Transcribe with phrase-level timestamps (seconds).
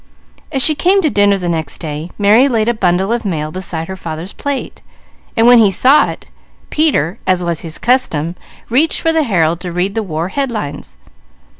[0.51, 3.87] As she came to dinner the next day, Mary laid a bundle of mail beside
[3.87, 4.81] her father's plate.
[5.35, 6.25] When he saw it,
[6.71, 8.33] Peter, as was his custom,
[8.67, 10.97] reached for the Herald to read the war headlines.